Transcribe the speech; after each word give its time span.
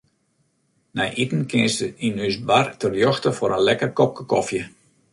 Nei 0.95 1.11
iten 1.23 1.43
kinst 1.51 1.79
yn 2.07 2.17
ús 2.29 2.37
bar 2.49 2.67
terjochte 2.79 3.29
foar 3.37 3.53
in 3.57 3.65
lekker 3.67 3.91
kopke 3.99 4.23
kofje. 4.33 4.63